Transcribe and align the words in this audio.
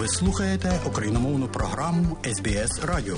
Ви 0.00 0.08
слухаєте 0.08 0.80
україномовну 0.86 1.48
програму 1.48 2.16
СБС 2.24 2.84
Радіо. 2.84 3.16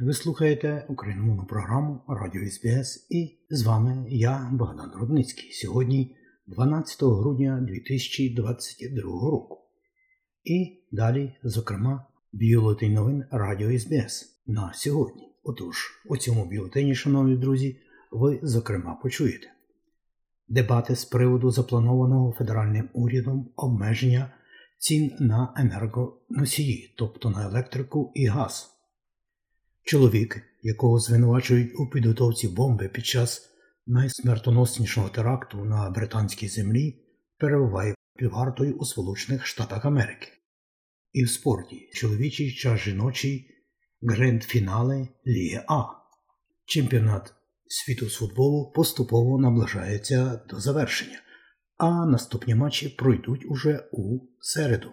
Ви 0.00 0.12
слухаєте 0.12 0.86
україномовну 0.88 1.46
програму 1.46 2.00
Радіо 2.08 2.42
СБС 2.50 3.06
і 3.10 3.38
з 3.50 3.62
вами 3.62 4.06
я, 4.08 4.50
Богдан 4.52 4.92
Рудницький. 4.94 5.52
Сьогодні 5.52 6.16
12 6.46 7.02
грудня 7.02 7.60
2022 7.60 9.02
року. 9.30 9.63
І 10.44 10.78
далі, 10.92 11.32
зокрема, 11.42 12.06
бюлетень 12.32 12.92
новин 12.92 13.24
Радіо 13.30 13.78
СБС 13.78 14.40
на 14.46 14.72
сьогодні. 14.74 15.28
Отож, 15.42 15.76
у 16.06 16.16
цьому 16.16 16.44
бюлетені, 16.44 16.94
шановні 16.94 17.36
друзі, 17.36 17.76
ви, 18.10 18.40
зокрема, 18.42 18.94
почуєте 18.94 19.54
дебати 20.48 20.96
з 20.96 21.04
приводу 21.04 21.50
запланованого 21.50 22.32
федеральним 22.32 22.88
урядом 22.92 23.48
обмеження 23.56 24.32
цін 24.78 25.12
на 25.20 25.54
енергоносії, 25.56 26.94
тобто 26.96 27.30
на 27.30 27.44
електрику 27.44 28.12
і 28.14 28.26
газ. 28.26 28.70
Чоловік, 29.82 30.42
якого 30.62 30.98
звинувачують 30.98 31.80
у 31.80 31.86
підготовці 31.86 32.48
бомби 32.48 32.88
під 32.88 33.06
час 33.06 33.50
найсмертоноснішого 33.86 35.08
теракту 35.08 35.64
на 35.64 35.90
британській 35.90 36.48
землі, 36.48 37.03
перебуває 37.44 37.94
під 38.16 38.30
вартою 38.30 38.76
у 38.76 38.84
Сполучених 38.84 39.46
Штатах 39.46 39.84
Америки. 39.84 40.28
І 41.12 41.24
в 41.24 41.30
спорті 41.30 41.90
чоловічий 41.92 42.52
час 42.52 42.80
жіночий 42.80 43.50
гранд-фінали 44.02 45.08
Ліги 45.26 45.64
А. 45.68 45.82
Чемпіонат 46.66 47.34
світу 47.66 48.10
з 48.10 48.16
футболу 48.16 48.72
поступово 48.74 49.38
наближається 49.38 50.40
до 50.48 50.60
завершення, 50.60 51.20
а 51.76 52.06
наступні 52.06 52.54
матчі 52.54 52.88
пройдуть 52.88 53.44
уже 53.46 53.88
у 53.92 54.18
середу. 54.40 54.90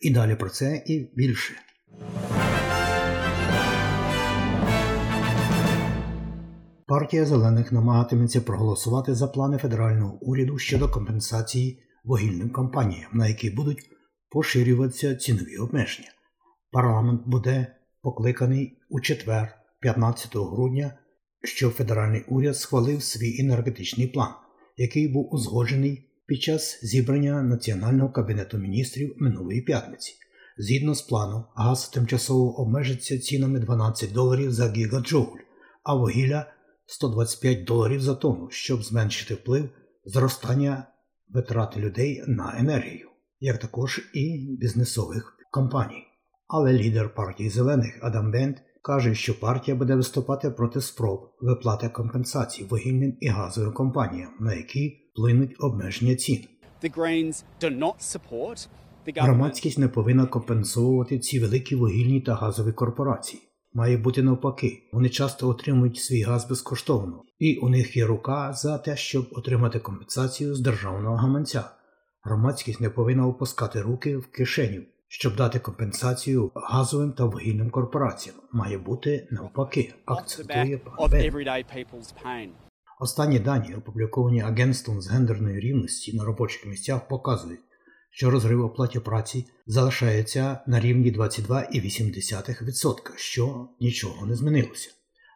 І 0.00 0.10
далі 0.10 0.36
про 0.36 0.50
це 0.50 0.82
і 0.86 1.12
більше. 1.16 1.54
Партія 6.86 7.26
зелених 7.26 7.72
намагатиметься 7.72 8.40
проголосувати 8.40 9.14
за 9.14 9.28
плани 9.28 9.58
федерального 9.58 10.18
уряду 10.20 10.58
щодо 10.58 10.88
компенсації 10.88 11.82
вугільним 12.04 12.50
компаніям, 12.50 13.10
на 13.12 13.28
які 13.28 13.50
будуть 13.50 13.90
поширюватися 14.30 15.14
цінові 15.14 15.56
обмеження. 15.56 16.08
Парламент 16.70 17.22
буде 17.26 17.66
покликаний 18.02 18.78
у 18.88 19.00
четвер, 19.00 19.54
15 19.80 20.36
грудня, 20.36 20.98
щоб 21.42 21.72
федеральний 21.72 22.24
уряд 22.28 22.56
схвалив 22.56 23.02
свій 23.02 23.40
енергетичний 23.40 24.06
план, 24.06 24.30
який 24.76 25.08
був 25.08 25.34
узгоджений 25.34 26.10
під 26.26 26.42
час 26.42 26.80
зібрання 26.82 27.42
Національного 27.42 28.10
кабінету 28.10 28.58
міністрів 28.58 29.16
минулої 29.18 29.60
п'ятниці. 29.60 30.14
Згідно 30.58 30.94
з 30.94 31.02
планом, 31.02 31.44
газ 31.56 31.88
тимчасово 31.88 32.60
обмежиться 32.60 33.18
цінами 33.18 33.58
12 33.60 34.12
доларів 34.12 34.52
за 34.52 34.72
гігаджоуль, 34.72 35.40
а 35.82 35.94
вугілля 35.94 36.53
125 36.86 37.64
доларів 37.64 38.00
за 38.00 38.14
тонну, 38.14 38.48
щоб 38.50 38.82
зменшити 38.82 39.34
вплив 39.34 39.70
зростання 40.04 40.86
витрати 41.28 41.80
людей 41.80 42.22
на 42.26 42.58
енергію, 42.58 43.08
як 43.40 43.58
також 43.58 44.10
і 44.14 44.56
бізнесових 44.60 45.36
компаній. 45.50 46.04
Але 46.46 46.72
лідер 46.72 47.14
партії 47.14 47.50
зелених 47.50 47.98
Адам 48.02 48.32
Бент 48.32 48.62
каже, 48.82 49.14
що 49.14 49.40
партія 49.40 49.76
буде 49.76 49.94
виступати 49.94 50.50
проти 50.50 50.80
спроб 50.80 51.30
виплати 51.40 51.88
компенсацій 51.88 52.64
вугільним 52.64 53.16
і 53.20 53.28
газовим 53.28 53.72
компаніям, 53.72 54.30
на 54.40 54.54
які 54.54 55.10
вплинуть 55.12 55.56
обмеження 55.58 56.16
цін. 56.16 56.44
Громадськість 59.06 59.78
не 59.78 59.88
повинна 59.88 60.26
компенсувати 60.26 61.18
ці 61.18 61.40
великі 61.40 61.76
вугільні 61.76 62.20
та 62.20 62.34
газові 62.34 62.72
корпорації 62.72 63.42
має 63.74 63.96
бути 63.96 64.22
навпаки. 64.22 64.82
Вони 64.92 65.08
часто 65.08 65.48
отримують 65.48 65.96
свій 65.96 66.22
газ 66.22 66.48
безкоштовно, 66.48 67.22
і 67.38 67.56
у 67.56 67.68
них 67.68 67.96
є 67.96 68.06
рука 68.06 68.52
за 68.52 68.78
те, 68.78 68.96
щоб 68.96 69.28
отримати 69.32 69.78
компенсацію 69.78 70.54
з 70.54 70.60
державного 70.60 71.16
гаманця. 71.16 71.64
Громадськість 72.22 72.80
не 72.80 72.90
повинна 72.90 73.26
опускати 73.26 73.80
руки 73.80 74.16
в 74.16 74.26
кишеню, 74.26 74.82
щоб 75.08 75.36
дати 75.36 75.58
компенсацію 75.58 76.52
газовим 76.54 77.12
та 77.12 77.24
вугільним 77.24 77.70
корпораціям. 77.70 78.36
Має 78.52 78.78
бути 78.78 79.28
навпаки, 79.30 79.94
акцентує 80.04 80.78
пан 80.78 80.94
Останні 83.00 83.38
дані, 83.38 83.74
опубліковані 83.74 84.40
агентством 84.40 85.00
з 85.00 85.10
гендерної 85.10 85.60
рівності 85.60 86.16
на 86.16 86.24
робочих 86.24 86.66
місцях, 86.66 87.08
показують, 87.08 87.60
що 88.16 88.30
розрив 88.30 88.64
оплаті 88.64 89.00
праці 89.00 89.46
залишається 89.66 90.58
на 90.66 90.80
рівні 90.80 91.12
22,8%, 91.12 93.16
що 93.16 93.68
нічого 93.80 94.26
не 94.26 94.34
змінилося. 94.34 94.90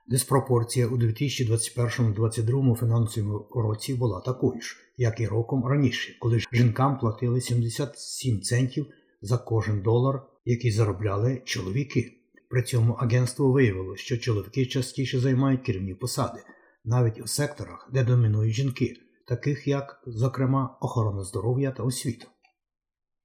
Диспропорція 0.08 0.86
у 0.86 0.96
2021-2022 0.96 2.74
фінансовому 2.74 3.48
році 3.54 3.94
була 3.94 4.20
такою 4.20 4.60
ж, 4.60 4.76
як 4.96 5.20
і 5.20 5.26
роком 5.26 5.66
раніше, 5.66 6.16
коли 6.20 6.40
жінкам 6.52 6.98
платили 6.98 7.40
77 7.40 8.40
центів 8.40 8.86
за 9.22 9.38
кожен 9.38 9.82
долар, 9.82 10.22
який 10.44 10.70
заробляли 10.70 11.42
чоловіки. 11.44 12.14
При 12.50 12.62
цьому 12.62 12.92
агентство 12.92 13.52
виявило, 13.52 13.96
що 13.96 14.18
чоловіки 14.18 14.66
частіше 14.66 15.20
займають 15.20 15.62
керівні 15.62 15.94
посади, 15.94 16.40
навіть 16.84 17.20
у 17.20 17.26
секторах, 17.26 17.90
де 17.92 18.04
домінують 18.04 18.54
жінки, 18.54 18.96
таких 19.26 19.68
як, 19.68 20.02
зокрема, 20.06 20.78
охорона 20.80 21.24
здоров'я 21.24 21.70
та 21.70 21.82
освіта. 21.82 22.26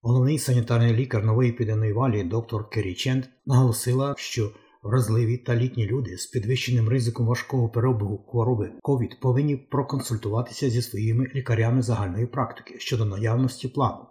Головний 0.05 0.39
санітарний 0.39 0.93
лікар 0.93 1.25
нової 1.25 1.51
південної 1.51 1.93
валії 1.93 2.23
доктор 2.23 2.69
Керрі 2.69 2.93
Чент 2.93 3.29
наголосила, 3.45 4.13
що 4.17 4.51
вразливі 4.81 5.37
та 5.37 5.55
літні 5.55 5.85
люди 5.85 6.17
з 6.17 6.25
підвищеним 6.25 6.89
ризиком 6.89 7.27
важкого 7.27 7.69
перебігу 7.69 8.25
хвороби 8.29 8.71
COVID 8.81 9.19
повинні 9.21 9.55
проконсультуватися 9.55 10.69
зі 10.69 10.81
своїми 10.81 11.31
лікарями 11.35 11.81
загальної 11.81 12.25
практики 12.25 12.79
щодо 12.79 13.05
наявності 13.05 13.67
плану 13.67 14.05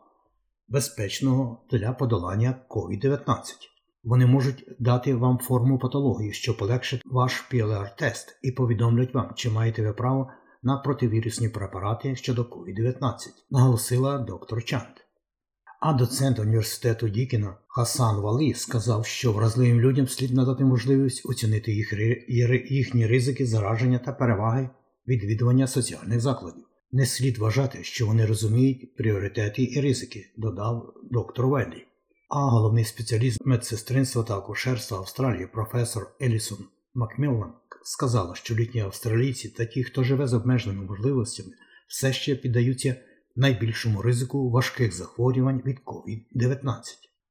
безпечного 0.68 1.64
для 1.70 1.92
подолання 1.92 2.54
COVID-19. 2.70 3.26
Вони 4.04 4.26
можуть 4.26 4.64
дати 4.78 5.14
вам 5.14 5.38
форму 5.38 5.78
патології, 5.78 6.32
що 6.32 6.56
полегшить 6.56 7.02
ваш 7.04 7.44
PLR-тест 7.52 8.38
і 8.42 8.52
повідомлять 8.52 9.14
вам, 9.14 9.32
чи 9.34 9.50
маєте 9.50 9.82
ви 9.82 9.92
право 9.92 10.30
на 10.62 10.76
противірусні 10.76 11.48
препарати 11.48 12.16
щодо 12.16 12.42
COVID-19, 12.42 13.16
наголосила 13.50 14.18
доктор 14.18 14.64
Чант. 14.64 15.01
А 15.84 15.92
доцент 15.92 16.38
університету 16.38 17.08
Дікіна 17.08 17.56
Хасан 17.68 18.20
Валі 18.20 18.54
сказав, 18.54 19.06
що 19.06 19.32
вразливим 19.32 19.80
людям 19.80 20.08
слід 20.08 20.34
надати 20.34 20.64
можливість 20.64 21.26
оцінити 21.26 21.72
їх, 21.72 21.92
їхні 22.70 23.06
ризики 23.06 23.46
зараження 23.46 23.98
та 23.98 24.12
переваги 24.12 24.70
відвідування 25.08 25.66
соціальних 25.66 26.20
закладів. 26.20 26.64
Не 26.92 27.06
слід 27.06 27.38
вважати, 27.38 27.78
що 27.82 28.06
вони 28.06 28.26
розуміють 28.26 28.96
пріоритети 28.96 29.62
і 29.62 29.80
ризики, 29.80 30.32
додав 30.36 30.94
доктор 31.10 31.46
Ведлі. 31.46 31.86
А 32.28 32.38
головний 32.38 32.84
спеціаліст 32.84 33.46
медсестринства 33.46 34.22
та 34.22 34.38
акушерства 34.38 34.98
Австралії 34.98 35.46
професор 35.46 36.06
Елісон 36.22 36.58
Макміллан 36.94 37.52
сказала, 37.82 38.34
що 38.34 38.54
літні 38.54 38.80
австралійці 38.80 39.48
та 39.48 39.64
ті, 39.64 39.84
хто 39.84 40.04
живе 40.04 40.26
з 40.26 40.34
обмеженими 40.34 40.84
можливостями, 40.84 41.50
все 41.88 42.12
ще 42.12 42.34
піддаються 42.36 42.96
найбільшому 43.36 44.02
ризику 44.02 44.50
важких 44.50 44.92
захворювань 44.94 45.62
від 45.66 45.78
COVID-19. 45.78 46.72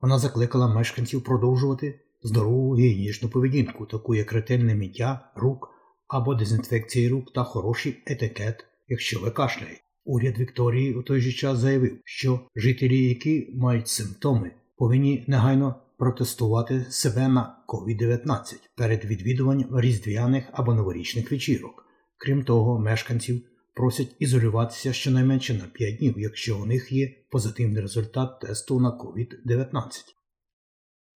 Вона 0.01 0.19
закликала 0.19 0.67
мешканців 0.67 1.23
продовжувати 1.23 1.99
здорову 2.23 2.75
гігієнічну 2.75 3.29
поведінку, 3.29 3.85
таку 3.85 4.15
як 4.15 4.33
ретельне 4.33 4.75
миття 4.75 5.31
рук 5.35 5.69
або 6.07 6.35
дезінфекції 6.35 7.09
рук 7.09 7.33
та 7.33 7.43
хороший 7.43 8.03
етикет, 8.05 8.65
якщо 8.87 9.19
ви 9.19 9.31
кашляєте. 9.31 9.81
Уряд 10.05 10.39
Вікторії 10.39 10.93
у 10.93 11.03
той 11.03 11.21
же 11.21 11.31
час 11.31 11.57
заявив, 11.57 11.99
що 12.05 12.39
жителі, 12.55 13.09
які 13.09 13.53
мають 13.55 13.87
симптоми, 13.87 14.51
повинні 14.77 15.25
негайно 15.27 15.75
протестувати 15.97 16.85
себе 16.89 17.27
на 17.27 17.57
COVID-19 17.67 18.55
перед 18.75 19.05
відвідуванням 19.05 19.79
різдвяних 19.79 20.45
або 20.53 20.73
новорічних 20.73 21.31
вечірок. 21.31 21.85
Крім 22.17 22.43
того, 22.43 22.79
мешканців 22.79 23.50
просять 23.73 24.15
ізолюватися 24.19 24.93
щонайменше 24.93 25.53
на 25.53 25.65
5 25.65 25.97
днів, 25.97 26.13
якщо 26.17 26.59
у 26.59 26.65
них 26.65 26.91
є 26.91 27.11
позитивний 27.31 27.81
результат 27.81 28.39
тесту 28.39 28.79
на 28.79 28.89
COVID-19. 28.89 29.81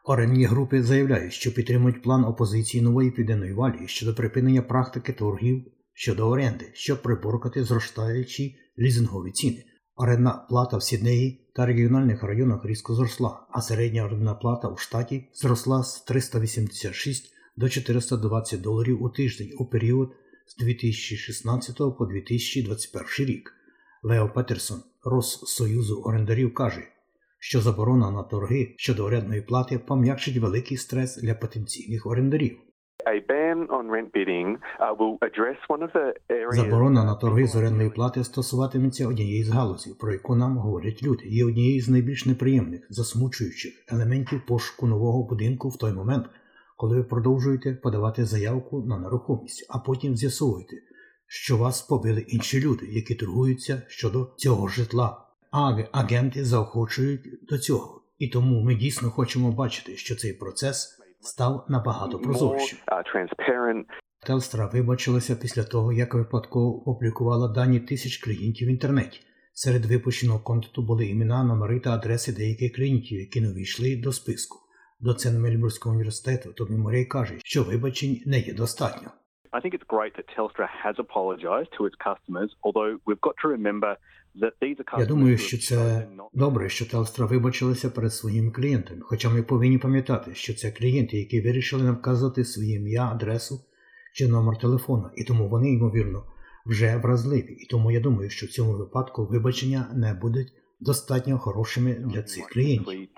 Оренні 0.06 0.46
групи 0.46 0.84
заявляють, 0.84 1.34
що 1.34 1.54
підтримують 1.54 2.02
план 2.02 2.26
опозиції 2.26 2.84
нової 2.84 3.12
південної 3.12 3.54
валії 3.54 3.88
щодо 3.88 4.16
припинення 4.16 4.62
практики 4.62 5.14
торгів 5.14 5.66
щодо 5.94 6.30
оренди, 6.30 6.72
щоб 6.74 7.02
приборкати 7.02 7.64
зростаючі 7.64 8.56
лізингові 8.80 9.32
ціни. 9.32 9.64
Орендна 9.96 10.46
плата 10.50 10.78
в 10.78 10.84
Сіднеї 10.84 11.52
та 11.56 11.66
регіональних 11.66 12.24
районах 12.24 12.66
різко 12.66 12.96
зросла, 12.96 13.48
а 13.52 13.62
середня 13.62 14.06
орендна 14.06 14.34
плата 14.34 14.68
у 14.68 14.78
штаті 14.78 15.30
зросла 15.34 15.84
з 15.84 16.02
386 16.02 17.34
до 17.58 17.70
420 17.70 18.62
доларів 18.62 19.04
у 19.04 19.10
тиждень 19.10 19.52
у 19.58 19.66
період 19.66 20.10
з 20.46 20.58
2016 20.58 21.78
по 21.98 22.06
2021 22.06 23.36
рік. 23.36 23.54
Лео 24.04 24.30
Петерсон, 24.30 24.80
Союзу 25.46 26.02
орендарів, 26.02 26.54
каже, 26.54 26.88
що 27.40 27.62
заборона 27.62 28.12
на 28.12 28.24
торги 28.24 28.76
щодо 28.78 29.04
орендної 29.06 29.42
плати 29.42 29.80
пом'якшить 29.80 30.38
великий 30.38 30.78
стрес 30.78 31.18
для 31.18 31.36
потенційних 31.36 32.06
орендарів. 32.06 32.58
Заборона 36.52 37.04
на 37.04 37.16
торги 37.16 37.48
з 37.48 37.56
орендної 37.56 37.90
плати 37.90 38.24
стосуватиметься 38.24 39.08
однієї 39.08 39.44
з 39.44 39.50
галузей, 39.50 39.94
про 40.00 40.14
яку 40.14 40.36
нам 40.36 40.58
говорять 40.58 41.04
люди, 41.04 41.24
є 41.26 41.46
однією 41.46 41.82
з 41.82 41.90
найбільш 41.90 42.26
неприємних, 42.26 42.88
засмучуючих 42.90 43.74
елементів 43.92 44.46
пошуку 44.46 44.88
нового 44.88 45.24
будинку 45.24 45.70
в 45.70 45.78
той 45.78 45.94
момент, 45.94 46.26
коли 46.76 46.98
ви 46.98 47.04
продовжуєте 47.04 47.74
подавати 47.74 48.26
заявку 48.26 48.86
на 48.86 49.00
нерухомість, 49.00 49.66
а 49.70 49.80
потім 49.80 50.16
з'ясовуєте, 50.16 50.76
що 51.28 51.58
вас 51.58 51.82
побили 51.82 52.22
інші 52.22 52.62
люди, 52.62 52.88
які 52.90 53.16
торгуються 53.16 53.82
щодо 53.88 54.34
цього 54.38 54.68
житла. 54.68 55.22
А 55.52 55.84
агенти 55.92 56.46
заохочують 56.46 57.46
до 57.50 57.58
цього. 57.58 58.02
І 58.18 58.28
тому 58.28 58.62
ми 58.62 58.76
дійсно 58.76 59.10
хочемо 59.10 59.52
бачити, 59.52 59.98
що 59.98 60.16
цей 60.16 60.34
процес 60.34 61.00
став 61.22 61.66
набагато 61.70 62.20
прозорішим. 62.20 62.80
Uh, 62.88 63.84
Телстра 64.26 64.68
вибачилася 64.68 65.36
після 65.36 65.64
того, 65.64 65.94
як 65.94 66.14
випадково 66.14 66.82
опублікувала 66.82 67.48
дані 67.48 67.80
тисяч 67.80 68.18
клієнтів 68.18 68.68
в 68.68 68.72
інтернеті. 68.72 69.20
Серед 69.54 69.86
випущеного 69.86 70.40
контенту 70.40 70.82
були 70.82 71.08
імена, 71.08 71.44
номери 71.44 71.80
та 71.80 71.94
адреси 71.94 72.34
деяких 72.34 72.76
клієнтів, 72.76 73.20
які 73.20 73.42
не 73.42 73.50
увійшли 73.50 73.96
до 73.96 74.12
списку. 74.12 74.65
Доцент 75.00 75.40
Мельбурзького 75.40 75.96
університету 75.96 76.54
Томі 76.54 76.78
Морей 76.78 77.06
каже, 77.06 77.36
що 77.44 77.64
вибачень 77.64 78.22
не 78.26 78.40
є 78.40 78.54
достатньо. 78.54 79.12
I 79.52 79.62
think 79.62 79.74
it's 79.74 79.88
great 79.88 80.14
that 80.18 80.28
Telstra 80.36 80.68
has 80.86 80.96
apologized 81.06 81.72
to 81.78 81.82
its 81.88 81.98
customers, 82.08 82.50
although 82.66 82.92
we've 83.08 83.24
got 83.28 83.36
to 83.44 83.48
remember 83.58 83.92
that 84.42 84.54
these 84.62 84.78
are 84.80 84.84
customers 84.84 85.00
Я 85.00 85.06
думаю, 85.06 85.38
що 85.38 85.58
це 85.58 86.08
добре, 86.34 86.70
що 86.70 86.86
Telstra 86.86 87.28
вибачилася 87.28 87.90
перед 87.90 88.14
своїми 88.14 88.52
клієнтами. 88.52 89.02
Хоча 89.04 89.30
ми 89.30 89.44
повинні 89.44 89.78
пам'ятати, 89.78 90.36
що 90.36 90.54
це 90.54 90.72
клієнти, 90.72 91.18
які 91.18 91.42
вирішили 91.42 91.84
не 91.84 91.92
вказувати 91.92 92.46
своє 92.46 92.76
ім'я, 92.76 93.12
адресу 93.12 93.60
чи 94.14 94.28
номер 94.28 94.58
телефону, 94.58 95.10
і 95.16 95.24
тому 95.24 95.50
вони, 95.50 95.72
ймовірно, 95.72 96.24
вже 96.66 96.98
вразливі. 96.98 97.54
І 97.54 97.66
тому 97.66 97.92
я 97.92 98.00
думаю, 98.00 98.30
що 98.30 98.46
в 98.46 98.50
цьому 98.50 98.72
випадку 98.72 99.26
вибачення 99.26 99.88
не 99.94 100.14
будуть 100.14 100.54
достатньо 100.80 101.40
хорошими 101.40 101.94
для 101.94 102.24
цих 102.24 102.48
клієнтів. 102.48 103.10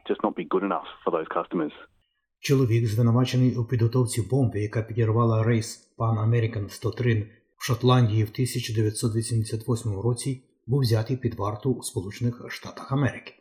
Чоловік, 2.39 2.87
звинувачений 2.87 3.55
у 3.55 3.65
підготовці 3.65 4.21
бомби, 4.21 4.61
яка 4.61 4.81
підірвала 4.81 5.43
рейс 5.43 5.95
Pan 5.97 6.29
American 6.29 6.69
103 6.69 7.29
в 7.57 7.63
Шотландії 7.65 8.23
в 8.23 8.29
1988 8.29 9.99
році, 9.99 10.43
був 10.67 10.79
взятий 10.79 11.17
під 11.17 11.35
варту 11.35 11.71
у 11.71 11.83
Сполучених 11.83 12.45
Штатах 12.49 12.91
Америки. 12.91 13.33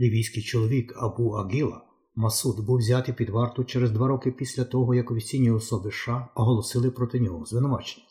Лівійський 0.00 0.42
чоловік 0.42 0.94
Абу 0.96 1.30
Агіла 1.30 1.82
Масуд 2.14 2.66
був 2.66 2.76
взятий 2.76 3.14
під 3.14 3.30
варту 3.30 3.64
через 3.64 3.90
два 3.90 4.08
роки 4.08 4.30
після 4.30 4.64
того, 4.64 4.94
як 4.94 5.10
офіційні 5.10 5.50
особи 5.50 5.90
США 5.90 6.28
оголосили 6.34 6.90
проти 6.90 7.20
нього 7.20 7.44
звинувачення. 7.44 8.06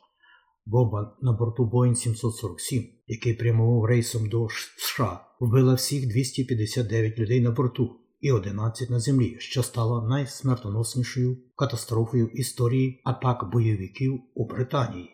Бомба 0.69 1.17
на 1.21 1.33
борту 1.33 1.65
Boeing 1.65 1.95
747, 1.95 2.83
який 3.07 3.33
прямував 3.33 3.85
рейсом 3.85 4.29
до 4.29 4.47
США, 4.77 5.19
вбила 5.39 5.73
всіх 5.73 6.07
259 6.07 7.19
людей 7.19 7.41
на 7.41 7.51
борту 7.51 7.95
і 8.21 8.31
11 8.31 8.89
на 8.89 8.99
землі, 8.99 9.35
що 9.39 9.63
стало 9.63 10.07
найсмертоноснішою 10.07 11.37
катастрофою 11.55 12.25
в 12.25 12.39
історії 12.39 13.01
атак 13.03 13.49
бойовиків 13.51 14.19
у 14.33 14.47
Британії. 14.47 15.09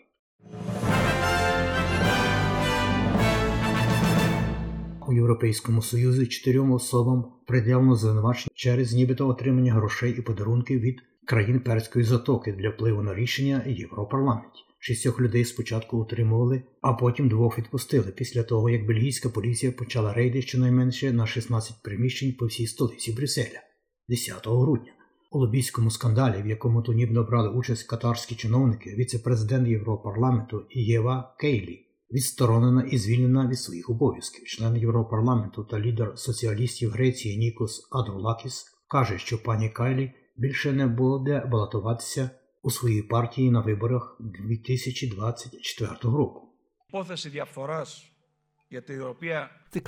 У 5.08 5.14
Європейському 5.14 5.82
Союзі 5.82 6.28
чотирьом 6.28 6.72
особам 6.72 7.26
пред'явлено 7.48 7.96
звинувачення 7.96 8.52
через 8.56 8.94
нібито 8.94 9.28
отримання 9.28 9.74
грошей 9.74 10.16
і 10.18 10.22
подарунків 10.22 10.80
від 10.80 10.96
країн 11.26 11.60
Перської 11.60 12.06
затоки 12.06 12.52
для 12.52 12.70
впливу 12.70 13.02
на 13.02 13.16
рішення 13.16 13.64
Європарламенті. 13.68 14.64
Шістьох 14.86 15.22
людей 15.22 15.46
спочатку 15.46 15.98
утримували, 15.98 16.64
а 16.82 16.94
потім 16.94 17.30
двох 17.30 17.58
відпустили 17.58 18.12
після 18.12 18.44
того, 18.44 18.70
як 18.70 18.86
бельгійська 18.86 19.30
поліція 19.30 19.72
почала 19.72 20.14
рейди 20.14 20.42
щонайменше 20.42 21.14
на 21.14 21.28
16 21.28 21.84
приміщень 21.84 22.34
по 22.34 22.46
всій 22.46 22.68
столиці 22.68 23.14
Брюсселя 23.14 23.62
10 24.10 24.48
грудня. 24.48 24.92
У 25.32 25.40
лобійському 25.40 25.92
скандалі, 25.92 26.42
в 26.42 26.48
якому 26.48 26.82
тунібно 26.82 27.24
брали 27.24 27.50
участь 27.50 27.84
катарські 27.84 28.36
чиновники, 28.36 28.96
віце-президент 28.98 29.68
Європарламенту 29.68 30.66
Єва 30.70 31.36
Кейлі, 31.40 31.86
відсторонена 32.14 32.84
і 32.92 32.98
звільнена 32.98 33.48
від 33.48 33.60
своїх 33.60 33.90
обов'язків. 33.90 34.46
Член 34.46 34.78
Європарламенту 34.78 35.64
та 35.64 35.80
лідер 35.80 36.12
соціалістів 36.16 36.92
Греції 36.92 37.38
Нікос 37.38 37.88
Адолакіс 37.92 38.66
каже, 38.88 39.18
що 39.18 39.44
пані 39.44 39.70
Кайлі 39.70 40.12
більше 40.38 40.72
не 40.72 40.88
буде 40.88 41.48
балотуватися 41.52 42.30
у 42.64 42.72
своїй 42.72 43.02
партії 43.02 43.52
на 43.52 43.62
виборах 43.62 44.18
2024 44.20 45.92
року. 46.04 46.50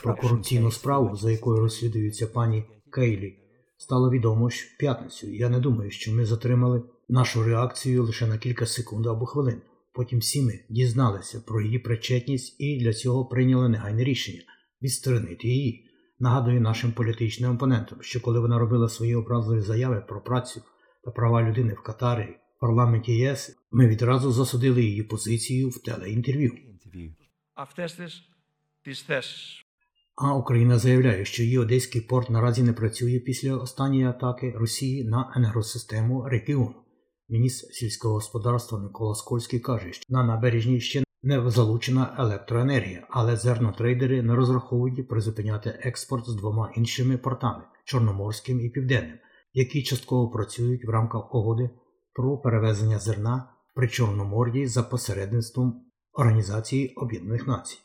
Про 0.04 0.16
корупційну 0.16 0.72
справу, 0.72 1.16
за 1.16 1.31
якою 1.31 1.60
розслідується 1.60 2.27
пані 2.27 2.66
Кейлі, 2.92 3.39
стало 3.77 4.12
відомо 4.12 4.50
що 4.50 4.75
в 4.75 4.77
п'ятницю. 4.77 5.27
Я 5.27 5.50
не 5.50 5.60
думаю, 5.60 5.92
що 5.92 6.12
ми 6.12 6.25
затримали 6.25 6.83
нашу 7.10 7.44
реакцію 7.44 8.04
лише 8.04 8.27
на 8.27 8.38
кілька 8.38 8.66
секунд 8.66 9.07
або 9.07 9.25
хвилин. 9.25 9.62
Потім 9.94 10.19
всі 10.19 10.42
ми 10.42 10.60
дізналися 10.69 11.39
про 11.48 11.62
її 11.62 11.80
причетність 11.80 12.56
і 12.60 12.80
для 12.83 12.94
цього 12.94 13.25
прийняли 13.25 13.69
негайне 13.69 14.04
рішення 14.04 14.42
відсторонити 14.81 15.48
її. 15.48 15.92
Нагадую 16.19 16.62
нашим 16.62 16.92
політичним 16.92 17.56
опонентам, 17.56 17.98
що 18.01 18.21
коли 18.21 18.39
вона 18.39 18.60
робила 18.60 18.89
свої 18.89 19.16
образливі 19.16 19.62
заяви 19.62 20.06
про 20.07 20.21
працю 20.21 20.62
та 21.04 21.12
права 21.12 21.44
людини 21.44 21.74
в 21.74 21.83
Катарі 21.83 22.36
парламенті 22.66 23.12
ЄС, 23.12 23.58
ми 23.72 23.88
відразу 23.88 24.32
засудили 24.32 24.84
її 24.84 25.04
позицію 25.04 25.70
в 25.70 25.78
телеінтерв'ю. 25.84 26.52
А 30.16 30.34
Україна 30.34 30.80
заявляє, 30.80 31.26
що 31.26 31.44
її 31.44 31.58
одеський 31.58 32.02
порт 32.02 32.30
наразі 32.30 32.64
не 32.64 32.74
працює 32.74 33.19
після 33.19 33.56
останньої 33.56 34.06
атаки 34.06 34.54
Росії 34.57 35.04
на 35.04 35.34
енергосистему 35.36 36.30
регіону. 36.30 36.76
Міністр 37.30 37.74
сільського 37.74 38.14
господарства 38.14 38.80
Микола 38.80 39.16
Скольський 39.16 39.60
каже, 39.60 39.94
що 39.94 40.04
на 40.10 40.24
набережній 40.24 40.80
ще 40.80 41.04
не 41.24 41.50
залучена 41.50 42.16
електроенергія, 42.19 43.07
але 43.10 43.36
зернотрейдери 43.36 44.22
не 44.22 44.36
розраховують 44.36 45.07
призупиняти 45.07 45.80
експорт 45.84 46.30
з 46.30 46.36
двома 46.36 46.72
іншими 46.76 47.18
портами 47.18 47.64
Чорноморським 47.84 48.62
і 48.62 48.69
Південним, 48.69 49.18
які 49.54 49.84
частково 49.84 50.30
працюють 50.30 50.86
в 50.86 50.90
рамках 50.90 51.36
угоди 51.36 51.69
про 52.16 52.38
перевезення 52.38 53.00
зерна 53.00 53.50
при 53.76 53.88
Чорноморді 53.88 54.68
за 54.68 54.84
посередництвом 54.84 55.81
Організації 56.14 56.94
Об'єднаних 56.95 57.48
Націй. 57.48 57.78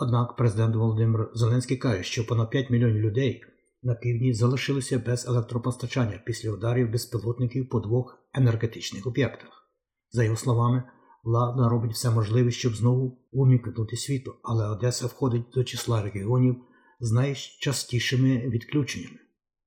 Однак 0.00 0.36
президент 0.36 0.76
Володимир 0.76 1.30
Зеленський 1.34 1.76
каже, 1.76 2.02
що 2.02 2.26
понад 2.26 2.50
5 2.50 2.70
мільйонів 2.70 3.02
людей 3.02 3.42
на 3.82 3.94
півдні 3.94 4.34
залишилися 4.34 4.98
без 4.98 5.26
електропостачання 5.28 6.22
після 6.26 6.50
ударів 6.50 6.90
безпілотників 6.90 7.68
по 7.68 7.80
двох 7.80 8.18
енергетичних 8.34 9.06
об'єктах. 9.06 9.68
За 10.10 10.24
його 10.24 10.36
словами, 10.36 10.82
влада 11.24 11.68
робить 11.68 11.92
все 11.92 12.10
можливе, 12.10 12.50
щоб 12.50 12.74
знову 12.74 13.18
умікнути 13.32 13.96
світло, 13.96 14.36
але 14.42 14.68
Одеса 14.68 15.06
входить 15.06 15.46
до 15.54 15.64
числа 15.64 16.02
регіонів 16.02 16.56
з 17.00 17.12
найчастішими 17.12 18.48
відключеннями. 18.48 19.18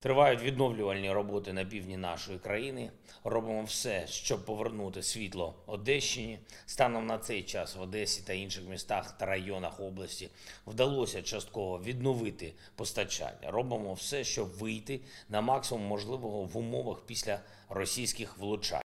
Тривають 0.02 0.44
відновлювальні 0.44 1.12
роботи 1.12 1.54
на 1.54 1.66
півдні 1.66 1.98
нашої 1.98 2.40
країни. 2.40 2.92
Робимо 3.24 3.64
все, 3.64 4.08
щоб 4.08 4.46
повернути 4.46 5.04
світло 5.04 5.56
Одещині. 5.68 6.40
Станом 6.66 7.06
на 7.08 7.18
цей 7.18 7.44
час 7.44 7.76
в 7.76 7.82
Одесі 7.82 8.24
та 8.28 8.34
інших 8.34 8.64
містах 8.70 9.18
та 9.18 9.26
районах 9.26 9.80
області 9.80 10.30
вдалося 10.68 11.22
частково 11.22 11.80
відновити 11.80 12.54
постачання. 12.76 13.52
Робимо 13.52 13.94
все, 13.94 14.24
щоб 14.24 14.48
вийти 14.60 15.02
на 15.30 15.42
максимум 15.42 15.84
можливого 15.84 16.44
в 16.44 16.58
умовах 16.58 17.06
після 17.06 17.40
російських 17.70 18.38
влучань. 18.38 18.82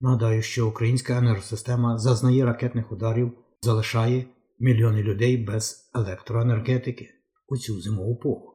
Нагадаю, 0.00 0.42
що 0.42 0.68
українська 0.68 1.18
енергосистема 1.18 1.98
зазнає 1.98 2.44
ракетних 2.44 2.92
ударів, 2.92 3.32
залишає 3.62 4.24
мільйони 4.58 5.02
людей 5.02 5.36
без 5.36 5.90
електроенергетики 5.94 7.10
у 7.48 7.56
цю 7.56 7.80
зимову 7.80 8.16
пору. 8.16 8.49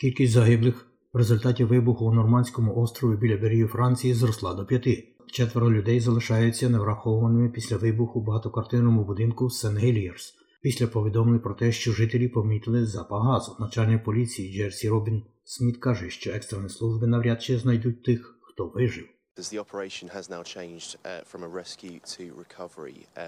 Кількість 0.00 0.32
загиблих 0.32 0.86
в 1.12 1.16
результаті 1.16 1.64
вибуху 1.64 2.06
у 2.06 2.12
Нормандському 2.12 2.76
острові 2.76 3.16
біля 3.16 3.36
берегів 3.36 3.68
Франції 3.68 4.14
зросла 4.14 4.54
до 4.54 4.66
п'яти. 4.66 5.16
Четверо 5.32 5.72
людей 5.72 6.00
залишаються 6.00 6.68
неврахованими 6.68 7.48
після 7.48 7.76
вибуху 7.76 8.20
в 8.20 8.24
багатоквартирному 8.24 9.04
будинку 9.04 9.44
Сен-Гелієр. 9.44 10.32
Після 10.62 10.86
повідомлень 10.86 11.40
про 11.40 11.54
те, 11.54 11.72
що 11.72 11.92
жителі 11.92 12.28
помітили 12.28 12.86
запах 12.86 13.24
газу, 13.24 13.56
начальник 13.60 14.04
поліції 14.04 14.52
Джерсі 14.52 14.88
Робін 14.88 15.22
Сміт 15.44 15.76
каже, 15.76 16.10
що 16.10 16.30
екстрені 16.30 16.68
служби 16.68 17.06
навряд 17.06 17.42
чи 17.42 17.58
знайдуть 17.58 18.04
тих, 18.04 18.38
хто 18.42 18.66
вижив. 18.66 19.04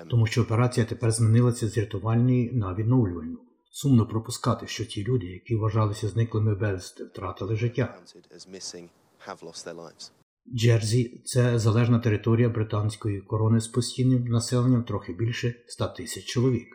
Тому 0.09 0.27
що 0.27 0.43
операція 0.43 0.87
тепер 0.87 1.11
змінилася 1.11 1.69
з 1.69 1.79
рятувальної 1.79 2.53
на 2.53 2.75
відновлювальну. 2.75 3.39
Сумно 3.75 4.07
пропускати, 4.07 4.67
що 4.67 4.85
ті 4.85 5.05
люди, 5.05 5.27
які 5.27 5.57
вважалися 5.57 6.09
зниклими 6.09 6.55
безвісти, 6.55 7.05
втратили 7.05 7.57
життя. 7.57 7.99
Джерзі 10.55 11.23
це 11.25 11.59
залежна 11.59 11.99
територія 11.99 12.49
британської 12.49 13.21
корони 13.21 13.61
з 13.61 13.69
постійним 13.69 14.25
населенням 14.25 14.85
трохи 14.85 15.13
більше 15.13 15.55
100 15.67 15.87
тисяч 15.87 16.25
чоловік. 16.25 16.69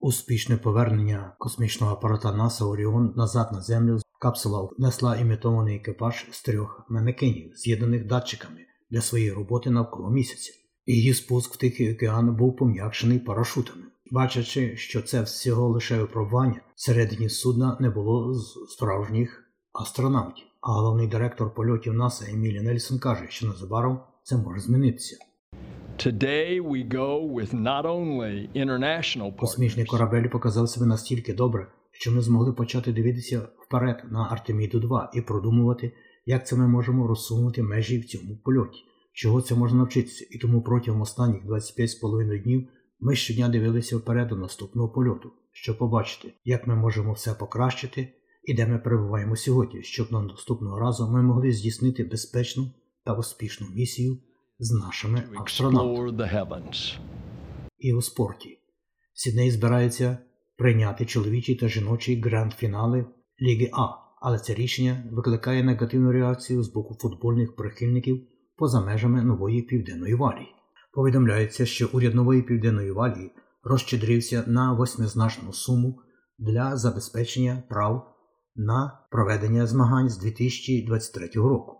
Успішне 0.00 0.56
повернення 0.56 1.36
космічного 1.38 1.92
апарата 1.92 2.32
НАСА 2.32 2.64
Оріон 2.64 3.12
назад 3.16 3.48
на 3.52 3.60
землю 3.60 3.98
капсула 4.20 4.68
внесла 4.78 5.16
імітований 5.16 5.76
екіпаж 5.76 6.26
з 6.30 6.42
трьох 6.42 6.86
манекенів, 6.88 7.52
з'єднаних 7.56 8.06
датчиками 8.06 8.60
для 8.90 9.00
своєї 9.00 9.32
роботи 9.32 9.70
навколо 9.70 10.10
місяця. 10.10 10.52
Її 10.86 11.14
спуск 11.14 11.54
в 11.54 11.56
Тихий 11.56 11.94
океан 11.94 12.36
був 12.36 12.56
пом'якшений 12.56 13.18
парашутами. 13.18 13.82
Бачачи, 14.10 14.76
що 14.76 15.02
це 15.02 15.22
всього 15.22 15.68
лише 15.68 15.98
випробування, 15.98 16.60
всередині 16.74 17.28
судна 17.28 17.76
не 17.80 17.90
було 17.90 18.34
справжніх 18.68 19.44
астронавтів. 19.72 20.44
А 20.60 20.72
головний 20.72 21.06
директор 21.06 21.54
польотів 21.54 21.94
НАСА 21.94 22.30
Емілі 22.30 22.60
Нельсон 22.60 22.98
каже, 22.98 23.26
що 23.28 23.46
незабаром 23.46 24.00
це 24.22 24.36
може 24.36 24.60
змінитися. 24.60 25.16
Today 25.98 26.60
we 26.60 26.88
go 26.88 27.34
with 27.34 27.54
not 27.54 27.84
only 27.84 28.48
international 28.54 29.36
Космічний 29.36 29.86
корабель 29.86 30.28
показав 30.28 30.68
себе 30.68 30.86
настільки 30.86 31.34
добре, 31.34 31.66
що 31.90 32.12
ми 32.12 32.20
змогли 32.20 32.52
почати 32.52 32.92
дивитися 32.92 33.48
вперед 33.66 34.02
на 34.10 34.28
Артеміду 34.30 34.80
2 34.80 35.10
і 35.14 35.20
продумувати, 35.20 35.92
як 36.26 36.46
це 36.46 36.56
ми 36.56 36.68
можемо 36.68 37.06
розсунути 37.06 37.62
межі 37.62 37.98
в 37.98 38.04
цьому 38.04 38.36
польоті, 38.36 38.78
чого 39.12 39.42
це 39.42 39.54
можна 39.54 39.78
навчитися. 39.78 40.26
І 40.30 40.38
тому 40.38 40.62
протягом 40.62 41.00
останніх 41.00 41.44
25,5 41.44 42.42
днів 42.42 42.68
ми 43.02 43.16
щодня 43.16 43.48
дивилися 43.48 43.96
вперед 43.96 44.28
до 44.28 44.36
наступного 44.36 44.88
польоту, 44.88 45.32
щоб 45.52 45.78
побачити, 45.78 46.34
як 46.44 46.66
ми 46.66 46.76
можемо 46.76 47.12
все 47.12 47.34
покращити 47.34 48.12
і 48.44 48.54
де 48.54 48.66
ми 48.66 48.78
перебуваємо 48.78 49.36
сьогодні, 49.36 49.82
щоб 49.82 50.12
на 50.12 50.22
наступного 50.22 50.78
разу 50.78 51.10
ми 51.10 51.22
могли 51.22 51.52
здійснити 51.52 52.04
безпечну 52.04 52.70
та 53.04 53.14
успішну 53.14 53.66
місію 53.74 54.18
з 54.58 54.70
нашими 54.70 55.18
астронавтами. 55.44 55.88
І 57.78 57.94
у 57.94 58.02
спорті. 58.02 58.58
Сідней 59.14 59.50
збирається 59.50 60.18
прийняти 60.56 61.06
чоловічий 61.06 61.54
та 61.54 61.68
жіночий 61.68 62.22
гранд-фінали 62.22 63.06
Ліги 63.40 63.70
А, 63.72 63.88
але 64.20 64.38
це 64.38 64.54
рішення 64.54 65.04
викликає 65.12 65.62
негативну 65.62 66.12
реакцію 66.12 66.62
з 66.62 66.72
боку 66.72 66.96
футбольних 67.00 67.56
прихильників 67.56 68.26
поза 68.56 68.80
межами 68.80 69.22
нової 69.22 69.62
південної 69.62 70.14
валії. 70.14 70.54
Повідомляється, 70.92 71.66
що 71.66 71.88
уряд 71.92 72.14
нової 72.14 72.42
південної 72.42 72.90
валії 72.92 73.30
розщедрився 73.62 74.44
на 74.46 74.72
восьмизначну 74.72 75.52
суму 75.52 75.98
для 76.38 76.76
забезпечення 76.76 77.62
прав 77.68 78.14
на 78.56 79.00
проведення 79.10 79.66
змагань 79.66 80.08
з 80.10 80.18
2023 80.18 81.28
року. 81.34 81.76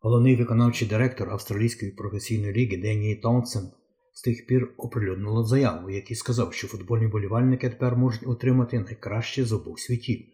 Головний 0.00 0.36
виконавчий 0.36 0.88
директор 0.88 1.30
Австралійської 1.30 1.92
професійної 1.92 2.52
ліги 2.52 2.76
Денні 2.76 3.16
Таунсен 3.16 3.70
з 4.12 4.22
тих 4.22 4.46
пір 4.46 4.74
оприлюднила 4.76 5.44
заяву, 5.44 5.86
в 5.86 5.90
якій 5.90 6.14
сказав, 6.14 6.52
що 6.52 6.68
футбольні 6.68 7.06
болівальники 7.06 7.70
тепер 7.70 7.96
можуть 7.96 8.26
отримати 8.26 8.80
найкраще 8.80 9.44
з 9.44 9.52
обох 9.52 9.78
світів, 9.78 10.26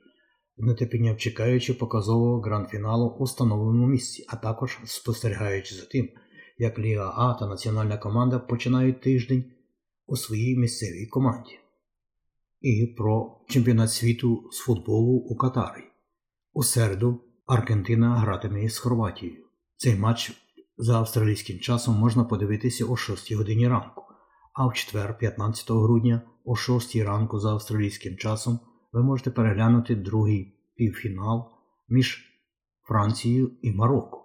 нетерпінням 0.56 1.16
чекаючи 1.16 1.74
показового 1.74 2.40
гранд-фіналу 2.40 3.16
у 3.18 3.24
встановленому 3.24 3.86
місці, 3.86 4.26
а 4.28 4.36
також 4.36 4.78
спостерігаючи 4.84 5.74
за 5.74 5.86
тим, 5.86 6.08
як 6.56 6.78
Ліга 6.78 7.14
А 7.16 7.34
та 7.34 7.46
національна 7.46 7.98
команда 7.98 8.38
починають 8.38 9.00
тиждень 9.00 9.44
у 10.06 10.16
своїй 10.16 10.58
місцевій 10.58 11.06
команді. 11.06 11.58
І 12.60 12.94
про 12.96 13.40
чемпіонат 13.48 13.92
світу 13.92 14.48
з 14.52 14.58
футболу 14.58 15.12
у 15.12 15.36
Катарі. 15.36 15.84
У 16.52 16.62
середу 16.62 17.20
Аргентина 17.46 18.16
гратиме 18.16 18.64
із 18.64 18.78
Хорватією. 18.78 19.44
Цей 19.76 19.96
матч 19.96 20.32
за 20.78 20.98
австралійським 20.98 21.58
часом 21.58 21.94
можна 21.94 22.24
подивитися 22.24 22.84
о 22.84 22.96
6 22.96 23.32
годині 23.32 23.68
ранку, 23.68 24.02
а 24.52 24.66
в 24.66 24.74
четвер, 24.74 25.18
15 25.18 25.70
грудня, 25.70 26.22
о 26.44 26.56
6 26.56 26.96
ранку 26.96 27.40
за 27.40 27.50
австралійським 27.50 28.16
часом 28.16 28.60
ви 28.92 29.02
можете 29.02 29.30
переглянути 29.30 29.94
другий 29.94 30.58
півфінал 30.76 31.50
між 31.88 32.24
Францією 32.82 33.52
і 33.62 33.72
Марокко. 33.72 34.24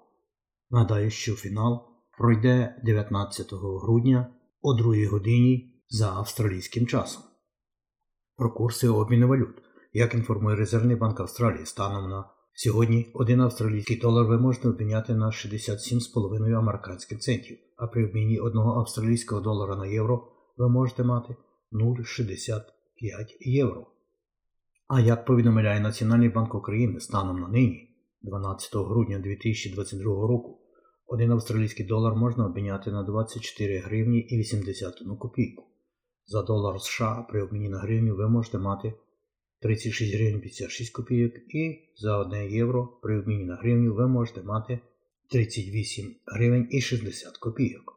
Нагадаю, 0.70 1.10
що 1.10 1.36
фінал 1.36 1.89
пройде 2.20 2.76
19 2.84 3.54
грудня 3.54 4.28
о 4.62 4.74
2 4.74 5.08
годині 5.12 5.84
за 5.90 6.10
австралійським 6.14 6.88
часом. 6.88 7.24
Про 8.38 8.54
курси 8.54 8.88
обміну 8.88 9.28
валют, 9.28 9.62
як 9.94 10.14
інформує 10.14 10.56
Резервний 10.56 10.96
банк 10.96 11.20
Австралії 11.20 11.66
станом 11.66 12.10
на 12.10 12.30
Сьогодні 12.54 13.12
один 13.14 13.42
австралійський 13.42 13.98
долар 13.98 14.26
ви 14.26 14.38
можете 14.38 14.70
обміняти 14.70 15.16
на 15.16 15.26
67,5 15.26 16.58
американських 16.58 17.20
центів, 17.20 17.58
а 17.78 17.88
при 17.88 18.06
обміні 18.06 18.40
одного 18.40 18.80
австралійського 18.80 19.42
долара 19.42 19.76
на 19.76 19.86
євро 19.86 20.28
ви 20.58 20.70
можете 20.70 21.04
мати 21.04 21.36
0,65 21.72 22.62
євро. 23.40 23.88
А 24.88 25.00
як 25.00 25.26
повідомляє 25.26 25.80
Національний 25.80 26.30
банк 26.30 26.56
України 26.56 27.00
станом 27.00 27.40
на 27.40 27.48
нині, 27.48 27.90
12 28.22 28.76
грудня 28.76 29.20
2022 29.20 30.28
року, 30.28 30.60
один 31.10 31.32
австралійський 31.32 31.86
долар 31.86 32.16
можна 32.16 32.46
обміняти 32.46 32.92
на 32.92 33.04
24 33.04 33.80
гривні 33.80 34.20
і 34.20 34.38
81 34.38 35.18
копійку. 35.18 35.64
За 36.26 36.42
долар 36.42 36.82
США 36.82 37.26
при 37.30 37.44
обміні 37.44 37.70
на 37.70 37.80
гривню 37.80 38.16
ви 38.16 38.30
можете 38.30 38.58
мати 38.58 38.94
36 39.62 40.16
гривень 40.16 40.42
56 40.42 40.94
копійок 40.94 41.34
і 41.50 41.80
за 41.96 42.18
1 42.18 42.52
євро 42.52 43.00
при 43.02 43.20
обміні 43.20 43.46
на 43.46 43.56
гривню 43.56 43.94
ви 43.94 44.08
можете 44.08 44.44
мати 44.44 44.80
38 45.32 46.16
гривень 46.26 46.68
і 46.72 46.82
60 46.82 47.38
копійок. 47.38 47.94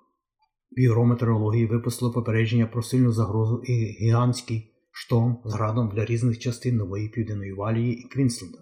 Бюро 0.70 1.04
метеорології 1.04 1.66
випустило 1.66 2.12
попередження 2.12 2.66
про 2.66 2.82
сильну 2.82 3.12
загрозу 3.12 3.62
і 3.64 3.72
гігантський 3.72 4.72
шторм 4.92 5.38
з 5.44 5.54
градом 5.54 5.88
для 5.94 6.04
різних 6.04 6.38
частин 6.38 6.76
нової 6.76 7.08
південної 7.08 7.52
валії 7.52 7.94
і 7.94 8.08
Квінсленда. 8.08 8.58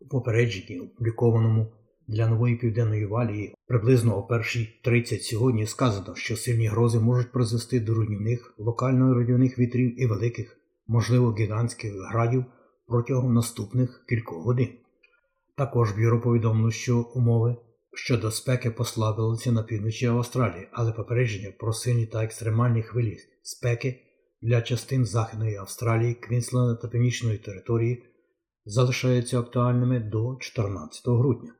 У 0.00 0.08
попередженні, 0.08 0.80
опублікованому 0.80 1.72
для 2.08 2.28
нової 2.28 2.56
південної 2.56 3.06
валії 3.06 3.54
приблизно 3.66 4.18
о 4.18 4.34
1.30 4.34 5.20
сьогодні 5.20 5.66
сказано, 5.66 6.14
що 6.14 6.36
сильні 6.36 6.66
грози 6.66 7.00
можуть 7.00 7.32
призвести 7.32 7.80
до 7.80 7.94
руйнівних 7.94 8.54
локально 8.58 9.14
руйнівних 9.14 9.58
вітрів 9.58 10.02
і 10.02 10.06
великих 10.06 10.56
можливо 10.86 11.34
гігантських 11.38 11.92
градів 12.10 12.44
протягом 12.86 13.34
наступних 13.34 14.04
кількох 14.08 14.44
годин. 14.44 14.68
Також 15.56 15.92
бюро 15.92 16.20
повідомило, 16.20 16.70
що 16.70 17.00
умови 17.00 17.56
щодо 17.94 18.30
спеки 18.30 18.70
послабилися 18.70 19.52
на 19.52 19.62
півночі 19.62 20.06
Австралії, 20.06 20.68
але 20.72 20.92
попередження 20.92 21.52
про 21.58 21.72
сильні 21.72 22.06
та 22.06 22.24
екстремальні 22.24 22.82
хвилі 22.82 23.16
спеки 23.42 24.00
для 24.42 24.62
частин 24.62 25.04
Західної 25.04 25.56
Австралії, 25.56 26.14
Квінсленда 26.14 26.74
та 26.74 26.88
Північної 26.88 27.38
території 27.38 28.02
залишаються 28.64 29.40
актуальними 29.40 30.00
до 30.00 30.36
14 30.40 31.06
грудня. 31.06 31.52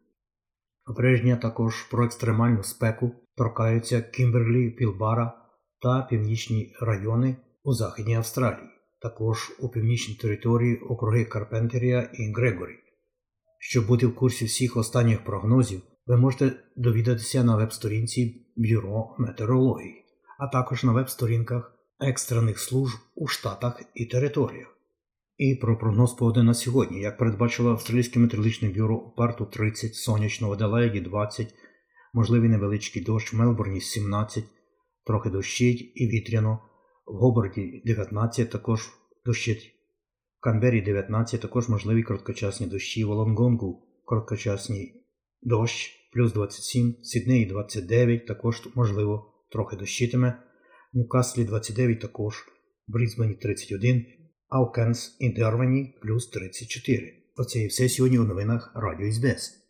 Попередження 0.86 1.36
також 1.36 1.82
про 1.82 2.04
екстремальну 2.04 2.62
спеку 2.62 3.12
торкаються 3.36 4.02
Кімберлі, 4.02 4.70
Пілбара 4.70 5.32
та 5.82 6.02
північні 6.02 6.74
райони 6.80 7.36
у 7.62 7.72
Західній 7.72 8.14
Австралії 8.14 8.68
також 9.02 9.52
у 9.60 9.68
північній 9.68 10.14
території 10.14 10.76
округи 10.76 11.24
Карпентерія 11.24 12.10
і 12.14 12.32
Грегорі. 12.32 12.74
Щоб 13.58 13.86
бути 13.86 14.06
в 14.06 14.14
курсі 14.14 14.44
всіх 14.44 14.76
останніх 14.76 15.24
прогнозів, 15.24 15.82
ви 16.06 16.16
можете 16.16 16.52
довідатися 16.76 17.44
на 17.44 17.56
веб-сторінці 17.56 18.52
Бюро 18.56 19.16
метеорології, 19.18 20.04
а 20.38 20.46
також 20.46 20.84
на 20.84 20.92
веб-сторінках 20.92 21.72
екстрених 22.00 22.58
служб 22.58 22.98
у 23.14 23.26
штатах 23.26 23.82
і 23.94 24.06
територіях. 24.06 24.75
І 25.38 25.54
про 25.54 25.78
прогноз 25.78 26.14
погоди 26.14 26.42
на 26.42 26.54
сьогодні, 26.54 27.00
як 27.00 27.18
передбачило 27.18 27.70
Австралійське 27.70 28.20
метеорологічне 28.20 28.68
бюро 28.68 28.96
у 28.96 29.10
Парту 29.10 29.46
30, 29.46 29.94
сонячно 29.94 30.48
в 30.48 30.52
Аделаїді 30.52 31.00
20, 31.00 31.54
можливий 32.14 32.48
невеличкий 32.48 33.02
дощ 33.02 33.32
в 33.32 33.36
Мелбурні 33.36 33.80
17, 33.80 34.44
трохи 35.06 35.30
дощить 35.30 35.92
і 35.94 36.06
вітряно 36.06 36.58
в 37.06 37.16
Гоборді 37.16 37.82
19 37.86 38.50
також 38.50 38.90
дощить. 39.26 39.72
В 40.38 40.40
Канбері 40.40 40.80
19 40.80 41.40
також 41.40 41.68
можливі 41.68 42.02
короткочасні 42.02 42.66
дощі, 42.66 43.04
в 43.04 43.08
Лонгонгу 43.08 43.86
короткочасний 44.04 45.04
дощ, 45.42 46.08
плюс 46.12 46.32
27, 46.32 46.94
в 47.00 47.06
Сіднеї 47.06 47.46
29, 47.46 48.26
також 48.26 48.68
можливо 48.74 49.32
трохи 49.52 49.76
дощитиме. 49.76 50.42
В 50.92 50.96
Ньюкаслі 50.98 51.44
29 51.44 52.00
також 52.00 52.34
в 52.88 52.92
Брізбені 52.92 53.34
31, 53.34 54.06
а 54.48 54.60
в 54.60 54.72
Кенс 54.72 55.16
Інтервені 55.18 55.94
плюс 56.02 56.26
34. 56.30 57.14
Оце 57.36 57.58
і 57.58 57.66
все 57.66 57.88
сьогодні 57.88 58.18
у 58.18 58.24
новинах 58.24 58.72
Радіо 58.74 59.12
СБС. 59.12 59.62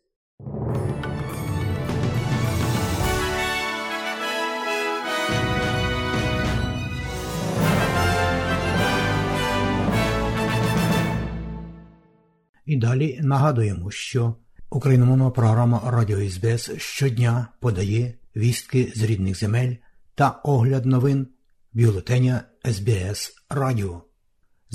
І 12.66 12.76
далі 12.76 13.21
нагадуємо, 13.23 13.90
що 13.90 14.35
україномовна 14.71 15.30
програма 15.30 15.83
Радіо 15.87 16.30
СБС 16.30 16.71
щодня 16.76 17.49
подає 17.61 18.14
вістки 18.37 18.92
з 18.97 19.02
рідних 19.02 19.38
земель 19.38 19.75
та 20.14 20.40
огляд 20.45 20.87
новин 20.87 21.26
бюлетеня 21.73 22.42
СБС 22.64 23.33
Радіо. 23.50 24.06